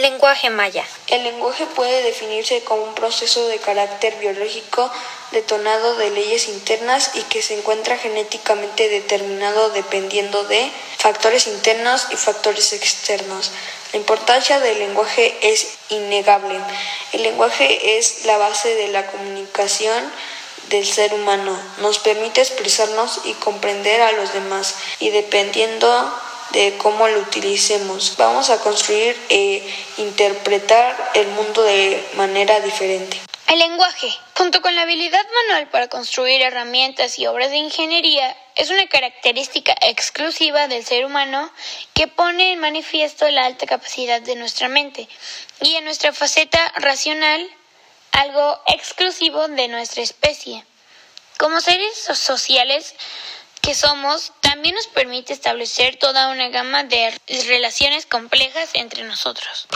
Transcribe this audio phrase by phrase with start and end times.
[0.00, 0.84] Lenguaje maya.
[1.06, 4.90] El lenguaje puede definirse como un proceso de carácter biológico
[5.30, 12.16] detonado de leyes internas y que se encuentra genéticamente determinado dependiendo de factores internos y
[12.16, 13.52] factores externos.
[13.92, 16.58] La importancia del lenguaje es innegable.
[17.12, 20.10] El lenguaje es la base de la comunicación
[20.70, 21.56] del ser humano.
[21.78, 26.12] Nos permite expresarnos y comprender a los demás y dependiendo
[26.50, 28.14] de cómo lo utilicemos.
[28.16, 29.62] Vamos a construir e
[29.98, 33.20] interpretar el mundo de manera diferente.
[33.46, 38.70] El lenguaje, junto con la habilidad manual para construir herramientas y obras de ingeniería, es
[38.70, 41.52] una característica exclusiva del ser humano
[41.92, 45.08] que pone en manifiesto la alta capacidad de nuestra mente
[45.60, 47.48] y en nuestra faceta racional
[48.12, 50.64] algo exclusivo de nuestra especie.
[51.36, 52.94] Como seres sociales,
[53.60, 54.32] que somos
[54.64, 57.12] también nos permite establecer toda una gama de
[57.48, 59.66] relaciones complejas entre nosotros.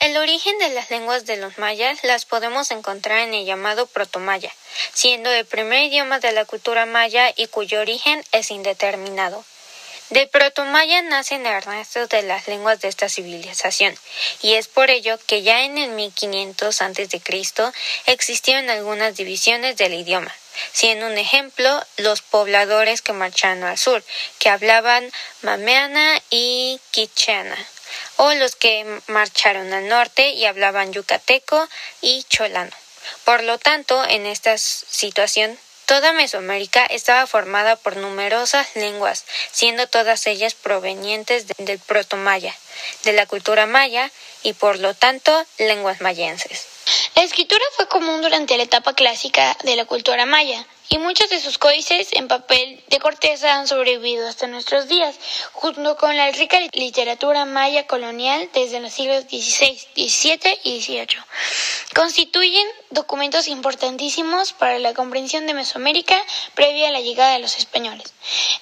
[0.00, 4.50] El origen de las lenguas de los mayas las podemos encontrar en el llamado protomaya,
[4.94, 9.44] siendo el primer idioma de la cultura maya y cuyo origen es indeterminado.
[10.10, 13.96] Del protomaya nacen el resto de las lenguas de esta civilización,
[14.42, 17.22] y es por ello que ya en el 1500 a.C.
[18.06, 20.34] existieron algunas divisiones del idioma,
[20.72, 24.04] siendo un ejemplo los pobladores que marcharon al sur,
[24.38, 27.56] que hablaban mameana y quichana,
[28.16, 31.68] o los que marcharon al norte y hablaban yucateco
[32.00, 32.72] y cholano.
[33.24, 40.26] Por lo tanto, en esta situación Toda Mesoamérica estaba formada por numerosas lenguas, siendo todas
[40.26, 42.54] ellas provenientes del proto-maya,
[43.04, 44.10] de la cultura maya
[44.42, 46.66] y por lo tanto lenguas mayenses.
[47.14, 51.40] La escritura fue común durante la etapa clásica de la cultura maya, y muchos de
[51.40, 55.16] sus códices en papel de corteza han sobrevivido hasta nuestros días,
[55.52, 61.18] junto con la rica literatura maya colonial desde los siglos XVI, XVII y XVIII.
[61.94, 66.16] Constituyen documentos importantísimos para la comprensión de Mesoamérica
[66.54, 68.12] previa a la llegada de los españoles.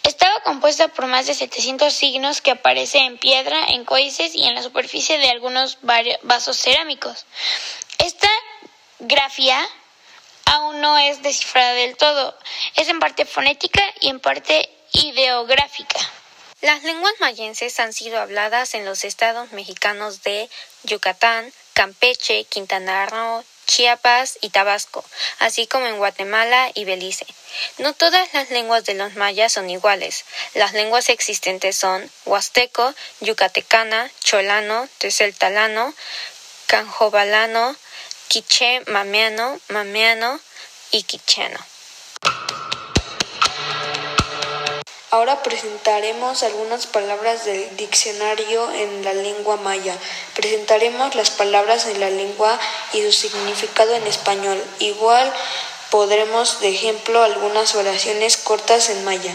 [0.02, 4.54] Estaba compuesta por más de 700 signos que aparecen en piedra, en códices y en
[4.54, 5.78] la superficie de algunos
[6.22, 7.26] vasos cerámicos.
[7.98, 8.28] Esta
[8.98, 9.66] grafía
[10.50, 12.36] aún no es descifrada del todo.
[12.74, 15.98] Es en parte fonética y en parte ideográfica.
[16.60, 20.50] Las lenguas mayenses han sido habladas en los estados mexicanos de
[20.82, 25.04] Yucatán, Campeche, Quintana Roo, Chiapas y Tabasco,
[25.38, 27.26] así como en Guatemala y Belice.
[27.78, 30.24] No todas las lenguas de los mayas son iguales.
[30.54, 35.94] Las lenguas existentes son huasteco, yucatecana, cholano, teceltalano,
[36.66, 37.76] canjobalano,
[38.30, 40.38] quiché, mameano, mameano
[40.92, 41.58] y quicheno.
[45.10, 49.98] Ahora presentaremos algunas palabras del diccionario en la lengua maya.
[50.36, 52.56] Presentaremos las palabras en la lengua
[52.92, 54.64] y su significado en español.
[54.78, 55.34] Igual
[55.90, 59.34] podremos de ejemplo algunas oraciones cortas en maya.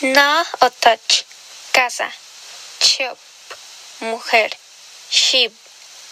[0.00, 1.22] Na otach,
[1.70, 2.12] casa.
[2.80, 3.16] Chop,
[4.00, 4.50] mujer.
[5.08, 5.52] Shib,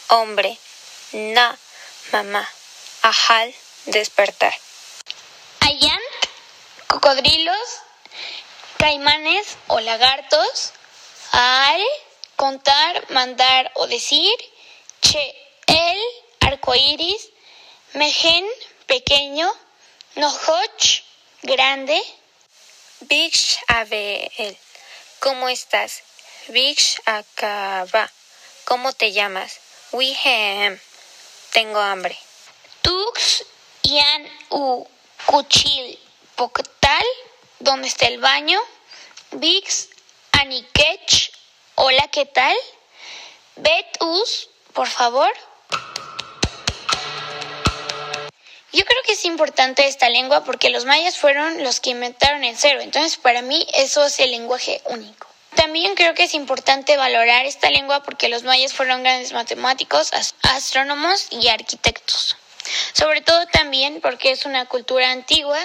[0.07, 0.57] hombre.
[1.15, 1.57] Na,
[2.12, 2.48] mamá.
[3.03, 3.54] Ajal,
[3.87, 4.54] despertar.
[5.60, 6.03] Ayant,
[6.87, 7.69] cocodrilos,
[8.78, 10.72] caimanes o lagartos.
[11.32, 11.82] Al,
[12.37, 14.34] contar, mandar o decir.
[15.00, 15.34] Che,
[15.66, 16.00] el,
[16.41, 17.28] arcoíris.
[17.94, 18.44] Mejen,
[18.86, 19.53] pequeño.
[20.16, 21.03] Nohoch,
[21.42, 22.00] grande.
[23.00, 24.56] Bish el.
[25.25, 26.03] ¿cómo estás?
[26.48, 28.10] Bish acaba,
[28.66, 29.59] ¿cómo te llamas?
[29.92, 30.78] Wihem,
[31.54, 32.19] tengo hambre.
[32.82, 33.44] Tux
[33.84, 34.84] Yan U
[35.25, 35.98] Cuchil
[36.34, 37.06] Poctal,
[37.60, 38.59] ¿dónde está el baño?
[39.31, 39.88] Vix
[40.32, 41.32] Anikech,
[41.76, 42.56] hola, ¿qué tal?
[43.54, 45.32] Betus, por favor.
[48.72, 52.59] Yo creo que es importante esta lengua porque los mayas fueron los que inventaron el
[52.59, 55.34] cero, entonces para mí eso es el lenguaje único.
[55.65, 60.11] También creo que es importante valorar esta lengua porque los mayas fueron grandes matemáticos,
[60.43, 62.37] astrónomos y arquitectos.
[62.93, 65.59] Sobre todo también porque es una cultura antigua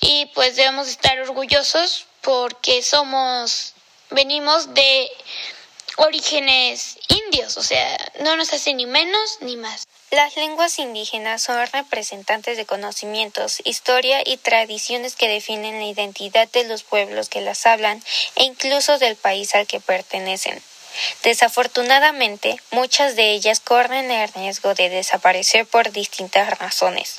[0.00, 3.74] y pues debemos estar orgullosos porque somos,
[4.10, 5.08] venimos de
[5.98, 9.86] orígenes indios, o sea, no nos hace ni menos ni más.
[10.14, 16.62] Las lenguas indígenas son representantes de conocimientos, historia y tradiciones que definen la identidad de
[16.62, 18.00] los pueblos que las hablan
[18.36, 20.62] e incluso del país al que pertenecen.
[21.24, 27.16] Desafortunadamente, muchas de ellas corren el riesgo de desaparecer por distintas razones.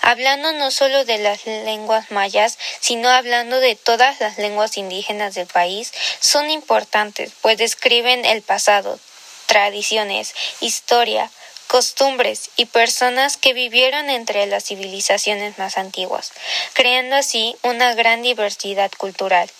[0.00, 5.48] Hablando no solo de las lenguas mayas, sino hablando de todas las lenguas indígenas del
[5.48, 9.00] país, son importantes, pues describen el pasado,
[9.46, 11.28] tradiciones, historia,
[11.76, 16.32] costumbres y personas que vivieron entre las civilizaciones más antiguas,
[16.72, 19.50] creando así una gran diversidad cultural.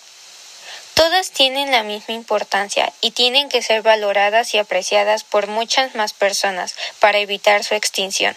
[0.95, 6.13] Todas tienen la misma importancia y tienen que ser valoradas y apreciadas por muchas más
[6.13, 8.35] personas para evitar su extinción.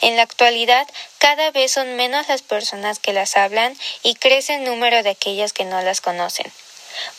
[0.00, 0.88] En la actualidad,
[1.18, 5.52] cada vez son menos las personas que las hablan y crece el número de aquellas
[5.52, 6.52] que no las conocen.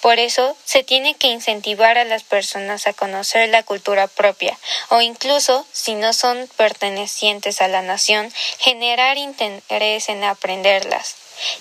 [0.02, 4.58] Por eso se tiene que incentivar a las personas a conocer la cultura propia
[4.90, 11.16] o incluso, si no son pertenecientes a la nación, generar interés en aprenderlas.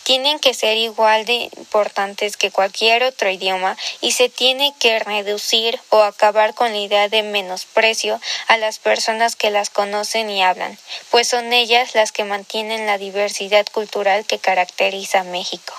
[0.05, 5.79] Tienen que ser igual de importantes que cualquier otro idioma y se tiene que reducir
[5.91, 10.79] o acabar con la idea de menosprecio a las personas que las conocen y hablan,
[11.11, 15.75] pues son ellas las que mantienen la diversidad cultural que caracteriza a México.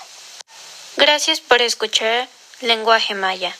[0.96, 2.28] Gracias por escuchar
[2.60, 3.54] Lenguaje Maya.